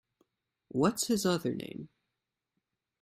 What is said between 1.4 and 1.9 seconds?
name?